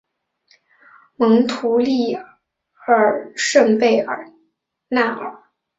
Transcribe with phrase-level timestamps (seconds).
[1.15, 2.25] 蒙图利厄
[3.35, 4.33] 圣贝尔
[4.87, 5.43] 纳尔。